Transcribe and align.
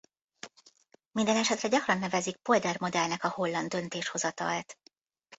Mindenesetre 1.11 1.67
gyakran 1.67 1.97
nevezik 1.97 2.35
polder-modellnek 2.35 3.23
a 3.23 3.29
holland 3.29 3.69
döntéshozatalt. 3.69 4.79